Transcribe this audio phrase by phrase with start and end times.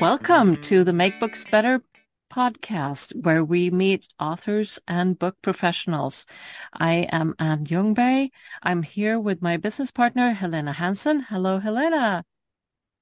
[0.00, 1.82] Welcome to the Make Books Better
[2.30, 6.26] podcast, where we meet authors and book professionals.
[6.74, 8.28] I am Anne Ljungberg.
[8.62, 11.20] I'm here with my business partner, Helena Hansen.
[11.20, 12.24] Hello, Helena.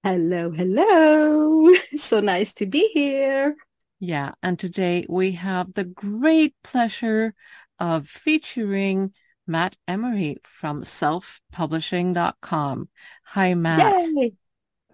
[0.04, 1.74] Hello, hello.
[1.96, 3.56] So nice to be here.
[3.98, 7.34] Yeah, and today we have the great pleasure
[7.80, 9.14] of featuring
[9.48, 12.88] Matt Emmorey from selfpublishing.com.
[13.24, 14.04] Hi, Matt.
[14.14, 14.34] Yay.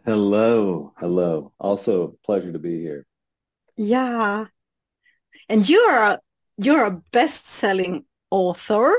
[0.05, 1.53] Hello, hello.
[1.59, 3.07] Also, pleasure to be here.
[3.77, 4.47] Yeah.
[5.49, 6.21] And you're a,
[6.57, 8.93] you're a best-selling author,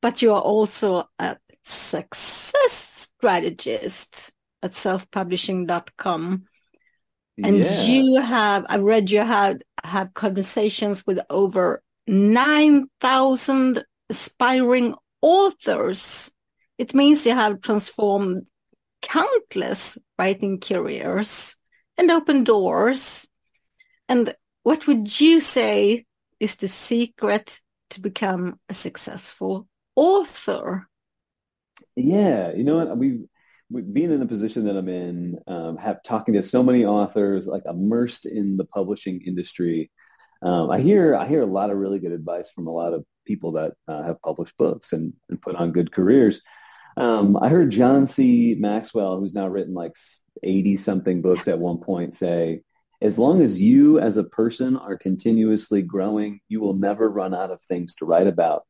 [0.00, 2.72] but you are also a success
[3.18, 4.30] strategist
[4.62, 6.44] at selfpublishing.com.
[7.42, 16.30] And Yeah, you have, I've read you had have conversations with over 9,000 aspiring authors.
[16.78, 18.46] It means you have transformed
[19.02, 21.56] countless writing careers
[21.96, 23.26] and open doors.
[24.08, 26.04] And what would you say
[26.38, 30.88] is the secret to become a successful author?
[31.96, 32.52] yeah.
[32.52, 32.96] You know what?
[32.96, 33.24] We,
[33.70, 37.46] we being in the position that I'm in, um, have talking to so many authors,
[37.46, 39.90] like immersed in the publishing industry.
[40.42, 43.04] Um, I hear I hear a lot of really good advice from a lot of
[43.26, 46.40] people that uh, have published books and, and put on good careers.
[46.96, 48.56] Um, I heard John C.
[48.58, 49.94] Maxwell, who's now written like
[50.42, 52.62] 80 something books at one point, say,
[53.02, 57.50] as long as you as a person are continuously growing, you will never run out
[57.50, 58.64] of things to write about.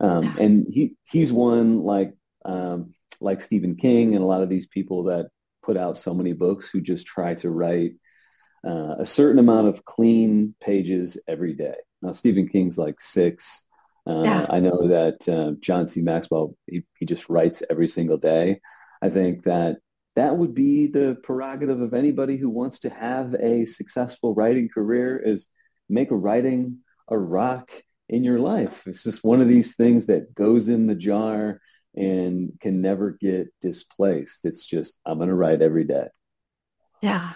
[0.00, 4.66] Um, and he he's one like um, like Stephen King and a lot of these
[4.66, 5.28] people that
[5.62, 7.92] put out so many books who just try to write
[8.66, 11.74] uh, a certain amount of clean pages every day.
[12.02, 13.64] Now Stephen King's like six.
[14.06, 14.46] Uh, Yeah.
[14.50, 16.00] I know that uh, John C.
[16.02, 18.60] Maxwell he, he just writes every single day.
[19.02, 19.78] I think that
[20.16, 25.18] that would be the prerogative of anybody who wants to have a successful writing career
[25.18, 25.48] is
[25.88, 26.78] make writing
[27.08, 27.70] a rock
[28.08, 28.86] in your life.
[28.86, 31.60] It's just one of these things that goes in the jar
[31.96, 34.44] and can never get displaced.
[34.44, 36.08] It's just, I'm going to write every day.
[37.02, 37.32] Yeah,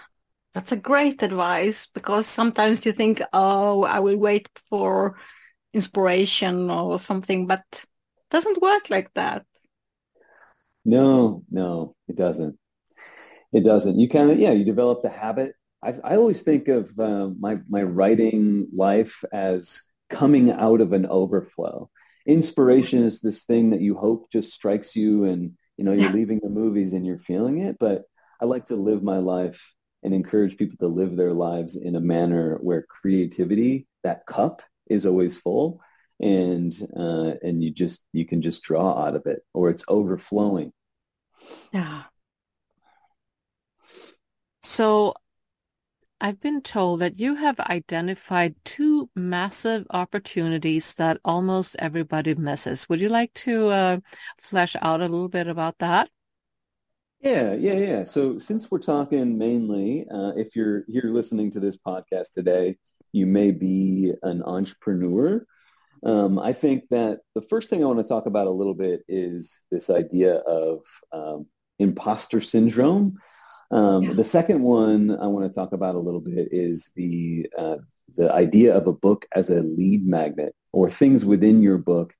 [0.53, 5.17] that's a great advice because sometimes you think, oh, I will wait for
[5.73, 7.85] inspiration or something, but
[8.31, 9.45] doesn't work like that.
[10.85, 12.57] No, no, it doesn't.
[13.51, 13.99] It doesn't.
[13.99, 15.55] You kind of, yeah, you develop the habit.
[15.83, 21.05] I, I always think of uh, my, my writing life as coming out of an
[21.05, 21.89] overflow.
[22.25, 26.13] Inspiration is this thing that you hope just strikes you and, you know, you're Yeah.
[26.13, 27.77] leaving the movies and you're feeling it.
[27.79, 28.03] But
[28.41, 32.01] I like to live my life and encourage people to live their lives in a
[32.01, 35.79] manner where creativity, that cup is always full
[36.19, 40.73] and, uh, and you just, you can just draw out of it or it's overflowing.
[41.71, 42.03] Yeah.
[44.63, 45.13] So
[46.21, 52.89] I've been told that you have identified two massive opportunities that almost everybody misses.
[52.89, 53.99] Would you like to uh,
[54.37, 56.09] flesh out a little bit about that?
[57.21, 58.03] Yeah, yeah, yeah.
[58.03, 62.77] So since we're talking mainly, uh, if you're here listening to this podcast today,
[63.11, 65.45] you may be an entrepreneur.
[66.03, 69.01] Um, I think that the first thing I want to talk about a little bit
[69.07, 70.79] is this idea of
[71.11, 73.17] um, imposter syndrome.
[73.71, 77.77] Um, the second one I want to talk about a little bit is the uh,
[78.15, 82.13] the idea of a book as a lead magnet or things within your book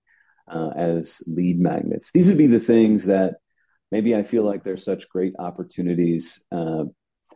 [0.48, 2.12] uh, as lead magnets.
[2.12, 3.36] These would be the things that
[3.92, 6.86] maybe I feel like they're such great opportunities uh,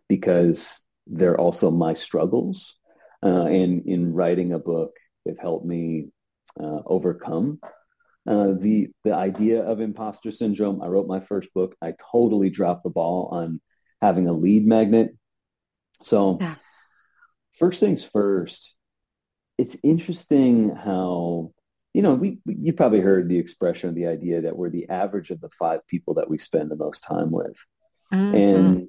[0.08, 2.76] because they're also my struggles.
[3.24, 6.10] Uh, and in writing a book, they've helped me
[6.60, 7.60] uh, overcome
[8.28, 10.82] uh, the the idea of imposter syndrome.
[10.82, 11.76] I wrote my first book.
[11.82, 13.62] I totally dropped the ball on
[14.02, 15.16] having a lead magnet.
[16.02, 16.56] So Yeah.
[17.58, 18.76] first things first,
[19.58, 21.52] it's interesting how
[21.94, 25.42] you know we you probably heard the expression the idea that we're the average of
[25.42, 27.56] the five people that we spend the most time with.
[28.12, 28.36] Mhm.
[28.36, 28.88] And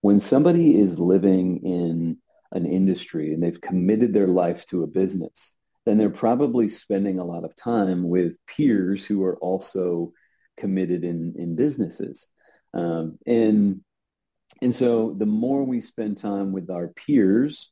[0.00, 2.18] when somebody is living in
[2.52, 5.54] an industry and they've committed their life to a business,
[5.84, 10.12] then they're probably spending a lot of time with peers who are also
[10.56, 12.26] committed in, in businesses.
[12.74, 13.80] Um, and,
[14.62, 17.70] and so the more we spend time with our peers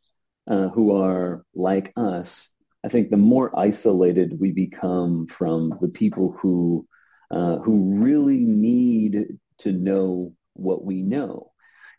[0.49, 2.51] uh, who are like us,
[2.85, 6.87] I think the more isolated we become from the people who
[7.31, 11.51] uh, who really need to know what we know.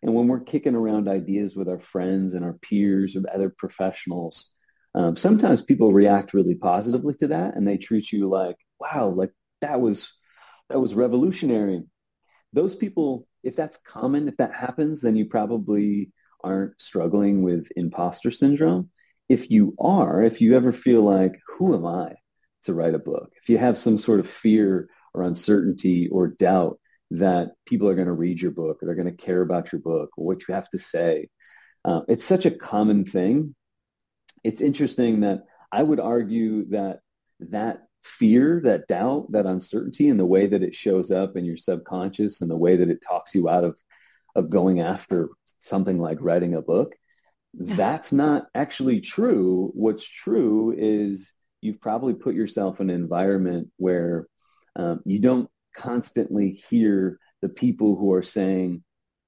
[0.05, 4.51] And when we're kicking around ideas with our friends and our peers or other professionals,
[4.93, 9.31] um, sometimes people react really positively to that and they treat you like, wow, like
[9.61, 10.13] that was
[10.69, 11.81] that was revolutionary.
[12.53, 16.11] Those people, if that's common, if that happens, then you probably
[16.43, 18.91] aren't struggling with imposter syndrome.
[19.27, 22.13] If you are, if you ever feel like, who am I
[22.65, 23.31] to write a book?
[23.41, 26.79] If you have some sort of fear or uncertainty or doubt
[27.11, 29.81] that people are going to read your book or they're going to care about your
[29.81, 31.29] book or what you have to say,
[31.83, 33.55] uh, it's such a common thing.
[34.43, 36.99] It's interesting that I would argue that
[37.39, 41.57] that fear, that doubt, that uncertainty and the way that it shows up in your
[41.57, 43.77] subconscious and the way that it talks you out of,
[44.35, 45.29] of going after
[45.59, 46.95] something like writing a book,
[47.53, 49.71] that's not actually true.
[49.73, 54.27] What's true is you've probably put yourself in an environment where
[54.75, 58.83] um, you don't constantly hear the people who are saying,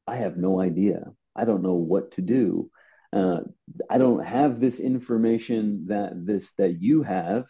[0.08, 1.12] I have no idea.
[1.36, 2.72] I don't know what to do.
[3.14, 3.42] Uh,
[3.90, 7.46] I don't have this information that this that you have,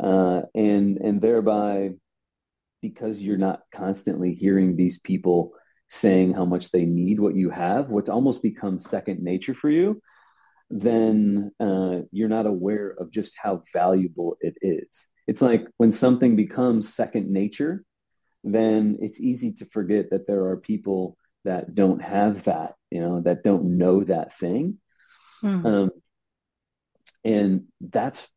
[0.00, 1.90] uh, and and thereby,
[2.80, 5.52] because you're not constantly hearing these people
[5.88, 10.00] saying how much they need what you have, what almost becomes second nature for you,
[10.70, 15.06] then uh, you're not aware of just how valuable it is.
[15.26, 17.84] It's like when something becomes second nature,
[18.44, 23.20] then it's easy to forget that there are people that don't have that, you know,
[23.22, 24.78] that don't know that thing.
[25.42, 25.66] Mm.
[25.66, 25.90] Um,
[27.24, 28.28] and that's,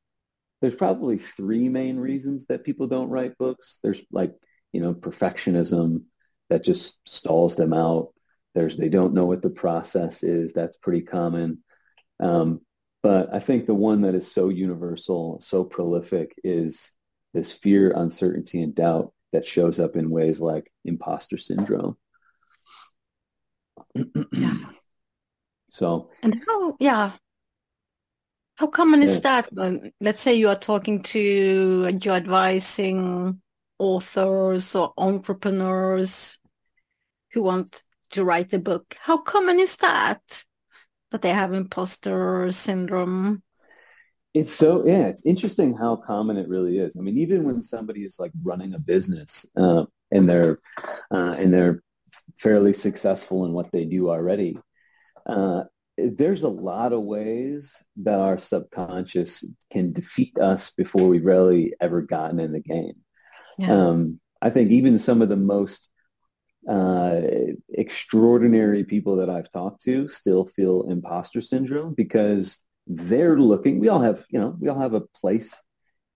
[0.61, 3.79] there's probably three main reasons that people don't write books.
[3.83, 4.33] There's like,
[4.73, 6.03] you know, perfectionism
[6.49, 8.13] that just stalls them out.
[8.55, 10.53] There's, they don't know what the process is.
[10.53, 11.63] That's pretty common.
[12.19, 12.61] Um,
[13.03, 16.91] but I think the one that is so universal, so prolific is
[17.33, 21.97] this fear, uncertainty, and doubt that shows up in ways like imposter syndrome.
[24.31, 24.57] yeah.
[25.71, 27.11] So and how yeah.
[28.55, 29.53] How common is that?
[29.53, 33.39] When let's say you are talking to you're advising
[33.77, 36.39] authors or entrepreneurs
[37.31, 38.95] who want to write a book.
[38.99, 40.43] How common is that?
[41.11, 43.43] That they have imposter syndrome
[44.39, 46.95] it's so yeah, it's interesting how common it really is.
[46.97, 50.59] I mean, even when somebody is like running a business uh, and they're
[51.11, 51.81] uh, and they're
[52.39, 54.57] fairly successful in what they do already,
[55.25, 55.63] uh,
[55.97, 62.01] there's a lot of ways that our subconscious can defeat us before we've really ever
[62.01, 62.93] gotten in the game.
[63.57, 63.71] Yeah.
[63.71, 65.89] Um, I think even some of the most
[66.69, 67.21] uh,
[67.69, 74.01] extraordinary people that I've talked to still feel imposter syndrome because they're looking we all
[74.01, 75.55] have you know we all have a place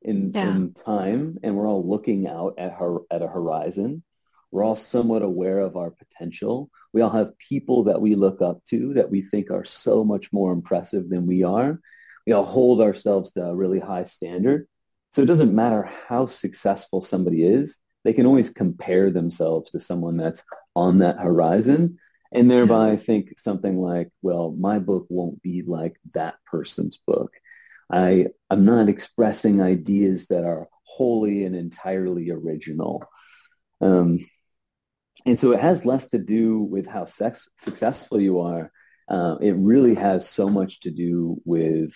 [0.02, 0.50] in yeah.
[0.50, 4.04] in time and we're all looking out at her at a horizon.
[4.52, 6.70] We're all somewhat aware of our potential.
[6.92, 10.34] We all have people that we look up to that we think are so much
[10.34, 11.80] more impressive than we are.
[12.28, 14.68] We all hold ourselves to a really high standard.
[15.12, 20.18] So it doesn't matter how successful somebody is they can always compare themselves to someone
[20.18, 20.44] that's
[20.76, 21.98] on that horizon
[22.32, 27.34] and thereby I think something like, well, my book won't be like that person's book.
[27.92, 33.04] I, I'm not expressing ideas that are wholly and entirely original.
[33.82, 34.20] Um,
[35.26, 38.72] and so it has less to do with how sex, successful you are.
[39.10, 41.94] Uh, it really has so much to do with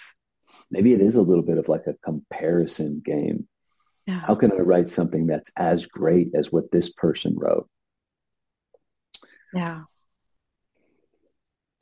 [0.70, 3.48] maybe it is a little bit of like a comparison game.
[4.06, 4.20] Yeah.
[4.20, 7.70] How can I write something that's as great as what this person wrote?
[9.54, 9.84] Yeah.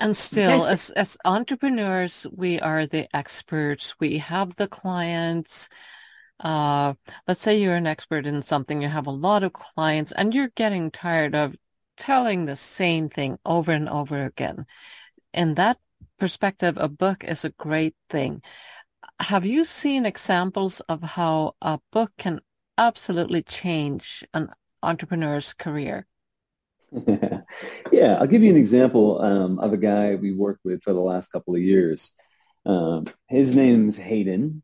[0.03, 3.95] And still, as, as entrepreneurs, we are the experts.
[4.01, 5.69] We have the clients.
[6.41, 6.95] Uh,
[7.25, 10.51] let's say you're an expert in something, you have a lot of clients, and you're
[10.55, 11.55] getting tired of
[11.95, 14.65] telling the same thing over and over again.
[15.33, 15.79] In that
[16.19, 18.41] perspective, a book is a great thing.
[19.22, 22.41] Have you seen examples of how a book can
[22.77, 24.50] absolutely change an
[24.81, 26.07] entrepreneur's career?
[27.91, 31.00] yeah, I'll give you an example um, of a guy we worked with for the
[31.00, 32.12] last couple of years.
[32.65, 34.62] Um, his name's Hayden,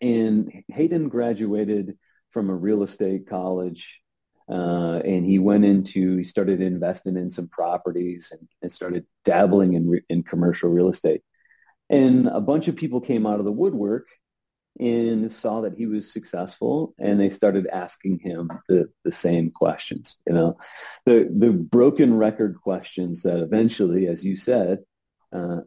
[0.00, 1.98] and Hayden graduated
[2.30, 4.00] from a real estate college,
[4.48, 9.74] uh, and he went into he started investing in some properties and, and started dabbling
[9.74, 11.22] in re- in commercial real estate.
[11.90, 14.06] And a bunch of people came out of the woodwork
[14.80, 20.18] and saw that he was successful and they started asking him the, the same questions
[20.26, 20.56] you know?
[21.06, 24.80] The the broken record questions that eventually as you said
[25.32, 25.60] uh,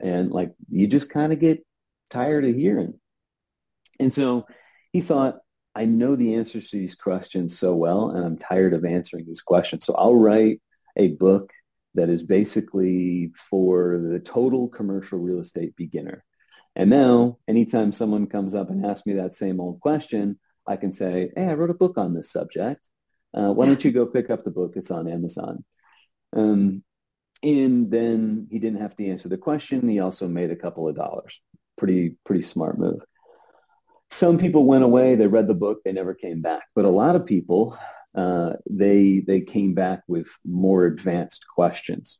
[0.00, 1.64] and like you just kind of get
[2.10, 2.94] tired of hearing.
[3.98, 4.46] And so
[4.96, 5.36] he thought
[5.74, 9.42] i know the answers to these questions so well and i'm tired of answering these
[9.42, 10.58] questions so i'll write
[10.96, 11.52] a book
[11.94, 16.24] that is basically for the total commercial real estate beginner
[16.76, 20.92] and now, anytime someone comes up and asks me that same old question, I can
[20.92, 22.80] say, hey, I wrote a book on this subject.
[23.32, 24.74] Uh, why don't you go pick up the book?
[24.76, 25.64] It's on Amazon.
[26.34, 26.84] Um,
[27.42, 29.88] and then he didn't have to answer the question.
[29.88, 31.40] He also made a couple of dollars.
[31.78, 33.00] Pretty, pretty smart move.
[34.10, 35.14] Some people went away.
[35.14, 35.80] They read the book.
[35.84, 36.64] They never came back.
[36.74, 37.76] But a lot of people,
[38.14, 42.18] uh, they they came back with more advanced questions.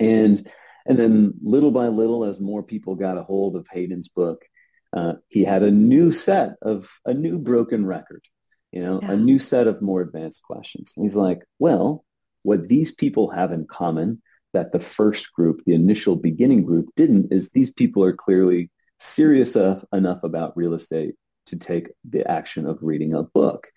[0.00, 0.46] And
[0.86, 4.44] and then little by little, as more people got a hold of Hayden's book,
[4.92, 8.24] uh, he had a new set of a new broken record,
[8.72, 9.12] you know, yeah.
[9.12, 10.92] a new set of more advanced questions.
[10.96, 12.04] And he's like, well,
[12.42, 14.20] what these people have in common
[14.52, 19.56] that the first group, the initial beginning group didn't is these people are clearly serious
[19.56, 21.14] enough about real estate
[21.46, 23.68] to take the action of reading a book.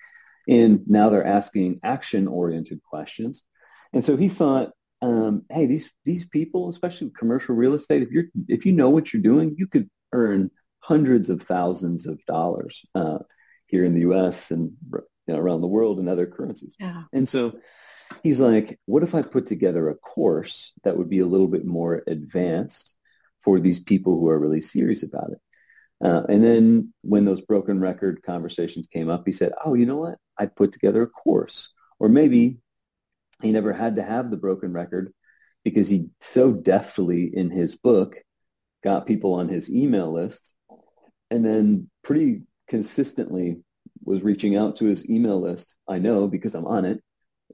[0.47, 3.43] And now they're asking action oriented questions.
[3.93, 4.71] And so he thought,
[5.05, 8.89] um, hey, these these people, especially with commercial real estate, if you're if you know
[8.89, 13.19] what you're doing, you could earn hundreds of thousands of dollars uh,
[13.67, 14.49] here in the U.S.
[14.49, 16.75] and you know, around the world in other currencies.
[16.79, 17.03] Yeah.
[17.13, 17.59] And so
[18.23, 21.65] he's like, what if I put together a course that would be a little bit
[21.65, 22.95] more advanced
[23.41, 25.39] for these people who are really serious about it?
[26.03, 29.97] Uh, and then when those broken record conversations came up, he said, oh, you know
[29.97, 30.17] what?
[30.39, 31.71] I put together a course.
[31.99, 32.57] Or maybe
[33.41, 35.13] he never had to have the broken record
[35.63, 38.17] because he so deftly in his book
[38.83, 40.53] got people on his email list
[41.31, 43.57] and then pretty consistently
[44.03, 45.75] was reaching out to his email list.
[45.87, 47.01] I know because I'm on it.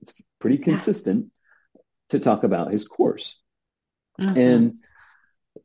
[0.02, 1.28] It's pretty consistent
[1.74, 1.82] yeah.
[2.10, 3.40] to talk about his course.
[4.20, 4.38] Mm-hmm.
[4.38, 4.74] And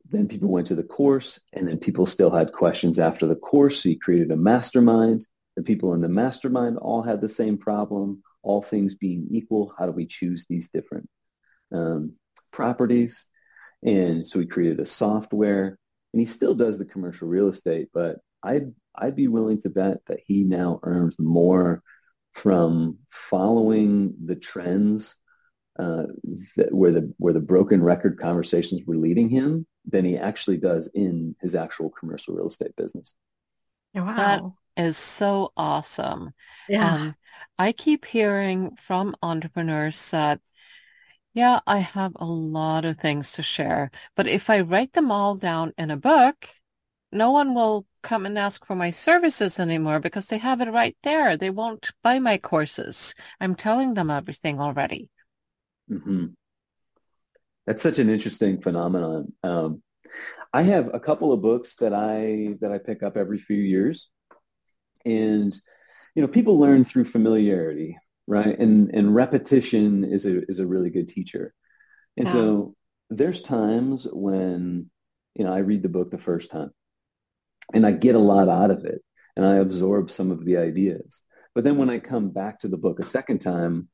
[0.09, 3.83] then people went to the course and then people still had questions after the course.
[3.83, 5.25] So he created a mastermind.
[5.57, 9.85] The people in the mastermind all had the same problem all things being equal, how
[9.85, 11.09] do we choose these different
[11.73, 12.13] um,
[12.51, 13.25] properties?
[13.83, 15.77] And so he created a software,
[16.13, 19.97] and he still does the commercial real estate, but I'd I'd be willing to bet
[20.07, 21.83] that he now earns more
[22.33, 25.17] from following the trends
[25.77, 26.07] uh,
[26.55, 30.89] that, where the where the broken record conversations were leading him than he actually does
[30.93, 33.13] in his actual commercial real estate business.
[33.93, 34.55] Wow.
[34.77, 36.31] Is so awesome.
[36.69, 36.93] Yeah.
[36.93, 37.15] Um,
[37.57, 40.39] I keep hearing from entrepreneurs that,
[41.33, 45.35] yeah, I have a lot of things to share, but if I write them all
[45.35, 46.47] down in a book,
[47.11, 50.95] no one will come and ask for my services anymore because they have it right
[51.03, 51.37] there.
[51.37, 53.15] They won't buy my courses.
[53.39, 55.09] I'm telling them everything already.
[55.89, 56.27] Mm-hmm.
[57.65, 59.33] That's such an interesting phenomenon.
[59.43, 59.81] Um,
[60.53, 64.09] I have a couple of books that I that I pick up every few years,
[65.07, 65.57] and
[66.15, 68.57] you know, people learn through familiarity, right?
[68.57, 71.53] And and repetition is a is a really good teacher.
[72.17, 72.33] And yeah.
[72.33, 72.75] so
[73.09, 74.89] there's times when,
[75.35, 76.71] you know, I read the book the first time
[77.73, 79.01] and I get a lot out of it
[79.35, 81.21] and I absorb some of the ideas.
[81.53, 83.87] But then when I come back to the book a second time,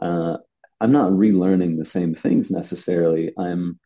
[0.00, 0.36] uh,
[0.80, 3.32] I'm not relearning the same things necessarily.
[3.38, 3.78] I'm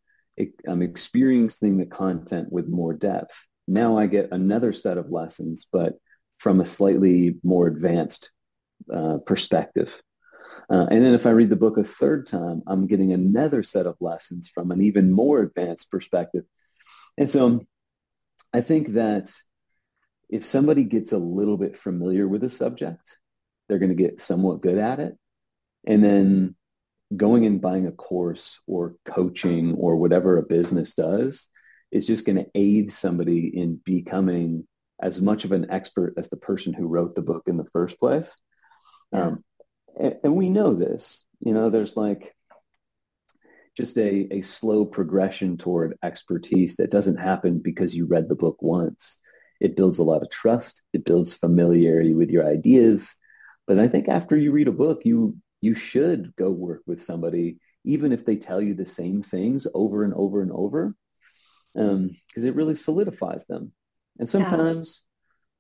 [0.68, 3.34] I'm experiencing the content with more depth.
[3.68, 5.94] Now I get another set of lessons, but
[6.38, 8.30] from a slightly more advanced
[8.92, 10.00] uh, perspective.
[10.70, 13.86] Uh, and then if I read the book a third time, I'm getting another set
[13.86, 16.44] of lessons from an even more advanced perspective.
[17.18, 17.60] And so
[18.52, 19.30] I think that
[20.28, 23.18] if somebody gets a little bit familiar with a subject,
[23.68, 25.16] they're going to get somewhat good at it.
[25.86, 26.56] And then
[27.14, 31.48] going and buying a course or coaching or whatever a business does
[31.92, 34.66] is just going to aid somebody in becoming
[35.00, 37.98] as much of an expert as the person who wrote the book in the first
[37.98, 38.38] place.
[39.12, 39.44] Um,
[39.98, 42.34] and, and, we know this, you know, there's like
[43.76, 48.56] just a, a slow progression toward expertise that doesn't happen because you read the book
[48.60, 49.18] once.
[49.60, 50.82] It builds a lot of trust.
[50.92, 53.16] It builds familiarity with your ideas.
[53.66, 57.58] But I think after you read a book, you you should go work with somebody,
[57.84, 60.94] even if they tell you the same things over and over and over,
[61.72, 63.72] because um, it really solidifies them.
[64.18, 65.02] And sometimes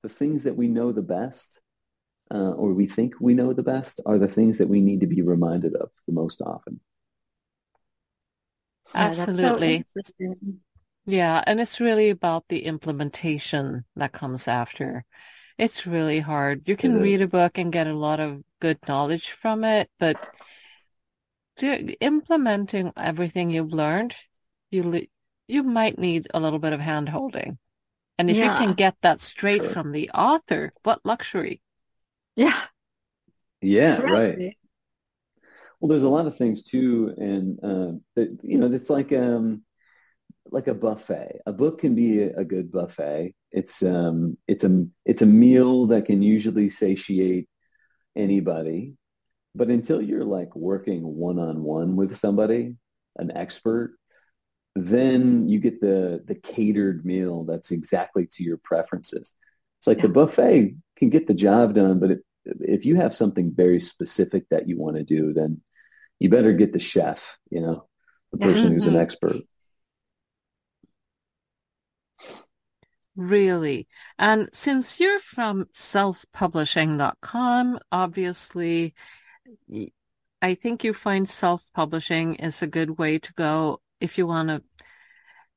[0.04, 0.08] yeah.
[0.08, 1.60] the things that we know the best
[2.32, 5.06] uh, or we think we know the best are the things that we need to
[5.06, 6.80] be reminded of the most often.
[8.94, 9.84] Absolutely.
[10.02, 10.34] So
[11.06, 11.42] yeah.
[11.46, 15.04] And it's really about the implementation that comes after.
[15.58, 16.68] It's really hard.
[16.68, 20.16] You can read a book and get a lot of good knowledge from it, but
[21.58, 24.16] to, implementing everything you've learned,
[24.70, 25.06] you
[25.46, 27.58] you might need a little bit of hand holding.
[28.18, 28.52] And if yeah.
[28.52, 29.70] you can get that straight sure.
[29.70, 31.60] from the author, what luxury.
[32.36, 32.60] Yeah.
[33.60, 34.56] Yeah, right.
[35.80, 39.62] Well, there's a lot of things too, and uh, that you know, it's like um,
[40.50, 41.40] like a buffet.
[41.46, 43.34] A book can be a, a good buffet.
[43.50, 47.48] It's um, it's a it's a meal that can usually satiate
[48.16, 48.94] anybody,
[49.54, 52.76] but until you're like working one on one with somebody,
[53.16, 53.96] an expert,
[54.74, 59.32] then you get the the catered meal that's exactly to your preferences.
[59.78, 60.04] It's like yeah.
[60.04, 64.48] the buffet can get the job done, but it, if you have something very specific
[64.50, 65.60] that you want to do, then
[66.18, 67.86] you better get the chef, you know,
[68.32, 68.74] the person mm-hmm.
[68.74, 69.42] who's an expert.
[73.16, 73.86] Really?
[74.18, 78.94] And since you're from selfpublishing.com, obviously,
[80.42, 84.62] I think you find self-publishing is a good way to go if you want to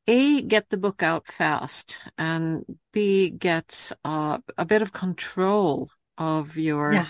[0.08, 2.64] a get the book out fast and
[2.94, 7.08] b get uh, a bit of control of your yeah.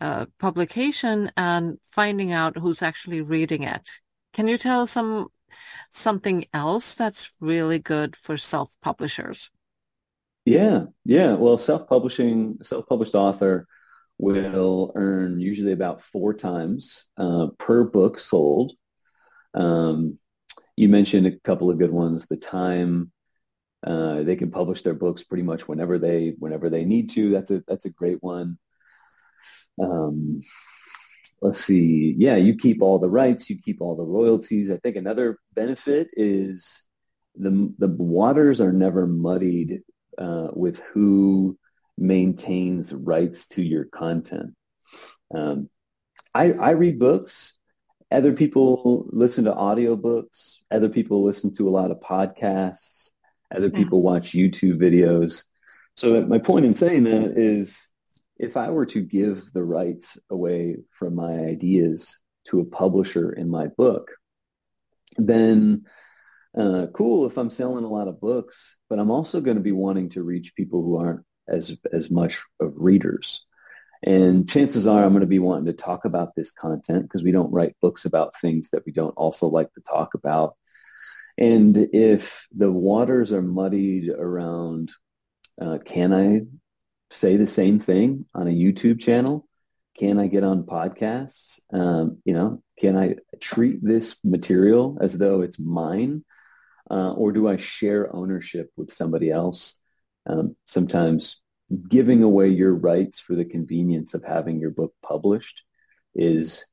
[0.00, 3.88] uh, publication and finding out who's actually reading it.
[4.32, 5.28] Can you tell some
[5.90, 9.50] something else that's really good for self-publishers?
[10.46, 11.34] Yeah yeah.
[11.34, 13.66] Well self-publishing self-published author
[14.18, 18.72] will earn usually about four times uh, per book sold.
[19.52, 20.18] Um,
[20.82, 22.26] you mentioned a couple of good ones.
[22.26, 23.12] The time
[23.86, 27.30] uh, they can publish their books pretty much whenever they whenever they need to.
[27.30, 28.58] That's a that's a great one.
[29.80, 30.42] Um,
[31.40, 32.14] let's see.
[32.18, 34.70] Yeah, you keep all the rights, you keep all the royalties.
[34.70, 36.84] I think another benefit is
[37.36, 39.82] the the waters are never muddied
[40.18, 41.56] uh, with who
[41.96, 44.54] maintains rights to your content.
[45.32, 45.70] Um,
[46.34, 47.54] I, I read books
[48.12, 50.56] other people listen to audiobooks.
[50.70, 53.10] Other people listen to a lot of podcasts.
[53.54, 55.44] Other people watch YouTube videos.
[55.96, 57.88] So my point in saying that is
[58.38, 63.50] if I were to give the rights away from my ideas to a publisher in
[63.50, 64.12] my book,
[65.16, 65.84] then
[66.56, 69.72] uh, cool if I'm selling a lot of books, but I'm also going to be
[69.72, 73.44] wanting to reach people who aren't as as much of readers.
[74.04, 77.32] And chances are I'm going to be wanting to talk about this content because we
[77.32, 80.56] don't write books about things that we don't also like to talk about.
[81.38, 84.92] And if the waters are muddied around,
[85.60, 86.42] uh, can I
[87.12, 89.46] say the same thing on a YouTube channel?
[89.98, 91.60] Can I get on podcasts?
[91.72, 96.24] Um, you know, can I treat this material as though it's mine?
[96.90, 99.74] Uh, or do I share ownership with somebody else?
[100.26, 101.40] Um, sometimes
[101.88, 105.62] giving away your rights for the convenience of having your book published
[106.14, 106.66] is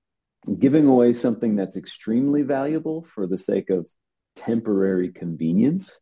[0.60, 3.88] giving away something that's extremely valuable for the sake of
[4.36, 6.00] temporary convenience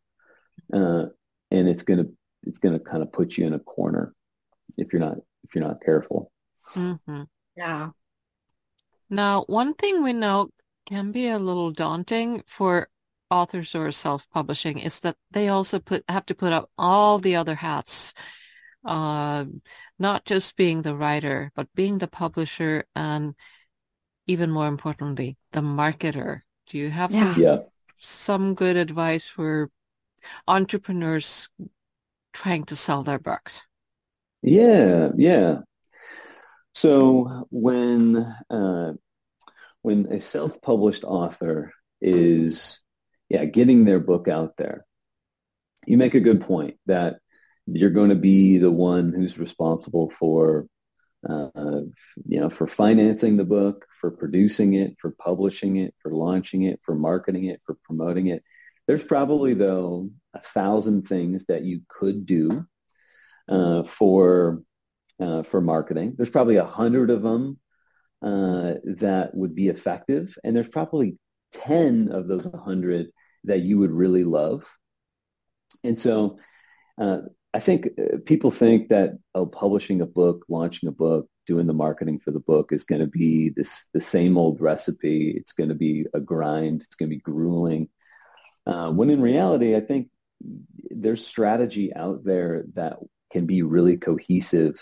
[0.74, 1.06] uh,
[1.52, 2.12] and it's going to
[2.44, 4.14] it's going to kind of put you in a corner
[4.78, 6.32] if you're not if you're not careful
[6.74, 7.24] mm-hmm.
[7.56, 7.90] yeah
[9.10, 10.50] now one thing we know
[10.88, 12.90] can be a little daunting for
[13.30, 17.36] authors who are self-publishing is that they also put have to put up all the
[17.36, 18.14] other hats
[18.88, 19.46] uh,
[20.00, 23.36] not just being the writer, but being the publisher and
[24.26, 26.42] even more importantly, the marketer.
[26.68, 27.34] Do you have yeah.
[27.34, 27.58] some yeah.
[27.98, 29.70] some good advice for
[30.48, 31.50] entrepreneurs
[32.34, 33.64] trying to sell their books?
[34.42, 35.60] Yeah, yeah.
[36.74, 38.16] So when
[38.50, 38.94] uh,
[39.82, 42.82] when a self-published author is
[43.30, 44.86] yeah getting their book out there,
[45.86, 47.20] you make a good point that
[47.68, 50.68] you're going to be the one who's responsible for
[51.28, 51.82] uh,
[52.26, 56.80] you know for financing the book for producing it for publishing it for launching it
[56.84, 58.44] for marketing it for promoting it.
[58.88, 62.66] There's probably though a thousand things that you could do
[63.50, 64.62] uh, for
[65.20, 66.14] uh, for marketing.
[66.16, 67.60] There's probably a hundred of them
[68.22, 71.18] uh, that would be effective and there's probably
[71.54, 73.08] 10 of those 100
[73.46, 74.66] that you would really love.
[75.84, 76.40] And so
[77.00, 77.20] uh,
[77.58, 81.74] I think uh, people think that oh, publishing a book, launching a book, doing the
[81.74, 85.32] marketing for the book is going to be this the same old recipe.
[85.32, 86.84] It's going to be a grind.
[86.84, 87.90] It's going to be grueling.
[88.68, 90.10] Uh, when in reality, I think
[90.92, 93.00] there's strategy out there that
[93.32, 94.76] can be really cohesive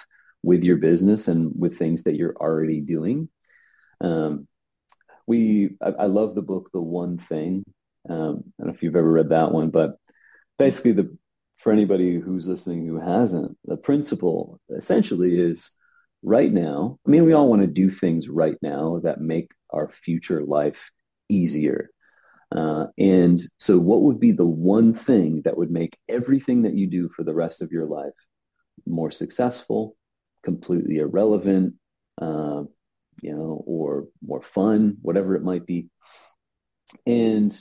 [0.44, 3.30] with your business and with things that you're already doing.
[4.02, 4.50] Um,
[5.26, 7.64] we, I, I, love the book, The One Thing.
[8.10, 9.96] Um, I don't know if you've ever read that one, but
[10.60, 11.18] basically the
[11.65, 15.71] for anybody who's listening who hasn't, the principle essentially is
[16.21, 16.99] right now.
[17.08, 20.91] I mean, we all want to do things right now that make our future life
[21.28, 21.89] easier.
[22.51, 26.86] Uh, and so what would be the one thing that would make everything that you
[26.86, 28.13] do for the rest of your life
[28.86, 29.97] more successful,
[30.43, 31.73] completely irrelevant,
[32.21, 32.62] uh,
[33.23, 35.89] you know, or more fun, whatever it might be.
[37.08, 37.58] And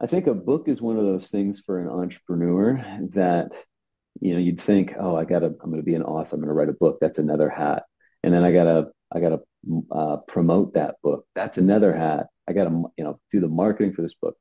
[0.00, 3.52] I think a book is one of those things for an entrepreneur that,
[4.20, 6.36] you know, you'd think, oh, I gotta, I'm to be an author.
[6.36, 6.98] I'm to write a book.
[7.00, 7.84] That's another hat.
[8.22, 9.40] And then I gotta, I gotta
[9.90, 11.26] uh, promote that book.
[11.34, 12.28] That's another hat.
[12.48, 14.36] I got to, you know, do the marketing for this book.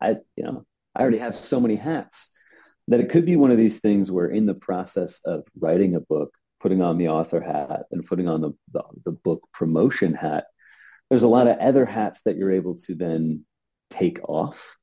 [0.00, 2.30] I, you know, I already have so many hats
[2.88, 6.00] that it could be one of these things where in the process of writing a
[6.00, 10.46] book, putting on the author hat and putting on the, the, the book promotion hat,
[11.10, 13.44] there's a lot of other hats that you're able to then
[13.90, 14.76] take off.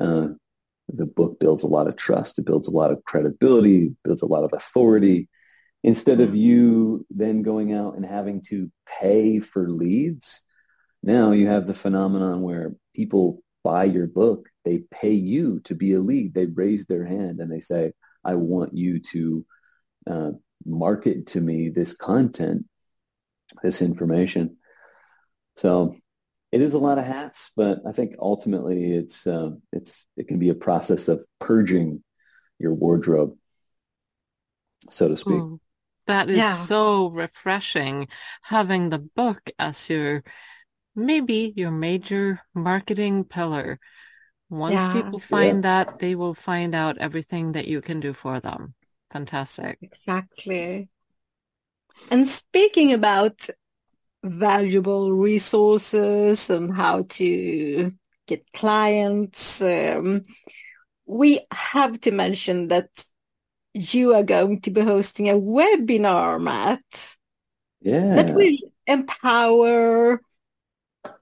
[0.00, 0.28] Uh,
[0.88, 2.38] the book builds a lot of trust.
[2.38, 5.28] It builds a lot of credibility, builds a lot of authority.
[5.82, 10.42] Instead of you then going out and having to pay for leads,
[11.02, 15.94] now you have the phenomenon where people buy your book, they pay you to be
[15.94, 16.34] a lead.
[16.34, 17.92] They raise their hand and they say,
[18.24, 19.46] I want you to
[20.10, 20.30] uh,
[20.66, 22.66] market to me this content,
[23.62, 24.56] this information.
[25.56, 25.96] So
[26.52, 30.38] it is a lot of hats, but I think ultimately it's uh, it's it can
[30.38, 32.02] be a process of purging
[32.58, 33.36] your wardrobe,
[34.88, 35.34] so to speak.
[35.34, 35.60] Mm,
[36.06, 36.52] that is yeah.
[36.52, 38.08] so refreshing
[38.42, 40.24] having the book as your
[40.96, 43.78] maybe your major marketing pillar.
[44.48, 44.92] Once yeah.
[44.92, 45.84] people find yeah.
[45.84, 48.74] that, they will find out everything that you can do for them.
[49.12, 49.78] Fantastic.
[49.80, 50.88] Exactly.
[52.10, 53.48] And speaking about
[54.22, 57.90] valuable resources and how to
[58.26, 59.62] get clients.
[59.62, 60.22] Um,
[61.06, 62.88] we have to mention that
[63.74, 67.16] you are going to be hosting a webinar, Matt.
[67.80, 68.14] Yeah.
[68.14, 68.56] That will
[68.86, 70.20] empower,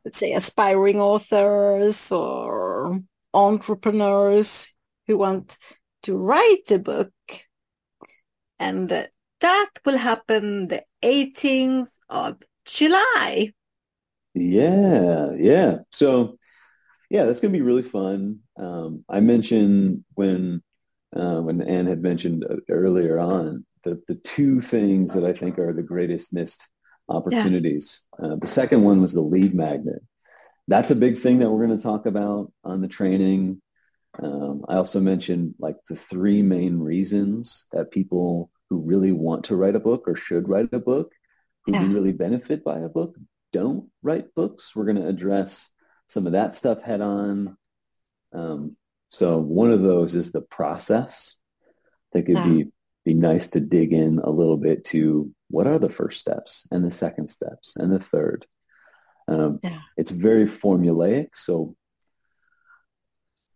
[0.05, 3.01] let's say, aspiring authors or
[3.33, 4.73] entrepreneurs
[5.07, 5.57] who want
[6.03, 7.13] to write a book.
[8.59, 8.89] And
[9.41, 13.53] that will happen the 18th of July.
[14.35, 15.79] Yeah, yeah.
[15.91, 16.39] So,
[17.11, 18.41] yeah, that's going to be really fun.
[18.57, 20.63] Um, I mentioned when
[21.17, 25.59] uh, when Anne had mentioned uh, earlier on the the two things that I think
[25.59, 26.69] are the greatest missed
[27.09, 28.03] opportunities.
[28.21, 28.27] Yeah.
[28.27, 30.03] Uh, the second one was the lead magnet.
[30.67, 33.63] That's a big thing that we're going to talk about on the training.
[34.23, 39.57] Um, I also mentioned like the three main reasons that people who really want to
[39.57, 41.13] write a book or should write a book
[41.75, 41.87] yeah.
[41.87, 43.17] really benefit by a book
[43.53, 44.75] don't write books.
[44.75, 45.71] We're going to address
[46.07, 47.57] some of that stuff head on.
[48.33, 48.77] Um,
[49.11, 51.35] so one of those is the process.
[51.63, 52.65] I think it'd yeah.
[52.65, 52.71] be
[53.05, 56.85] be nice to dig in a little bit to what are the first steps and
[56.85, 58.47] the second steps and the third.
[59.29, 59.81] Um, yeah.
[59.97, 61.75] It's very formulaic, so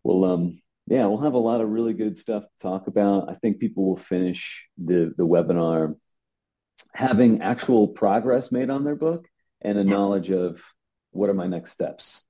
[0.04, 3.30] we'll um yeah we'll have a lot of really good stuff to talk about.
[3.30, 5.96] I think people will finish the the webinar
[6.94, 9.28] having actual progress made on their book
[9.60, 10.60] and a knowledge of
[11.10, 12.24] what are my next steps.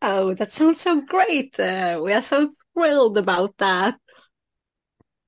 [0.00, 1.58] Oh, that sounds so great.
[1.58, 3.98] Uh, we are so thrilled about that.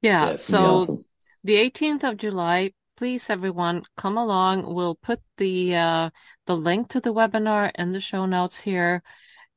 [0.02, 1.04] Yeah, yeah so awesome.
[1.44, 4.74] the 18th of July, please everyone come along.
[4.74, 6.10] We'll put the uh,
[6.46, 9.02] the link to the webinar in the show notes here.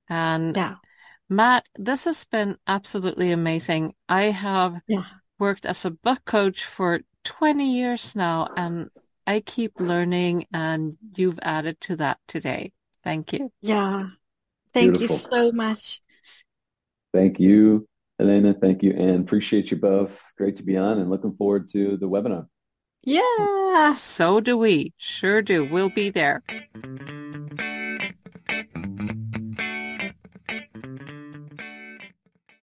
[0.09, 0.75] And yeah.
[1.29, 3.93] Matt, this has been absolutely amazing.
[4.07, 5.03] I have yeah.
[5.39, 8.89] worked as a book coach for 20 years now and
[9.27, 12.71] I keep learning and you've added to that today.
[13.03, 13.51] Thank you.
[13.61, 14.07] Yeah.
[14.73, 15.15] Thank Beautiful.
[15.15, 16.01] you so much.
[17.13, 17.87] Thank you,
[18.19, 18.53] Elena.
[18.53, 20.21] Thank you, and appreciate you both.
[20.37, 22.47] Great to be on and looking forward to the webinar.
[23.03, 23.93] Yeah.
[23.93, 24.93] So do we.
[24.97, 25.65] Sure do.
[25.65, 26.43] We'll be there.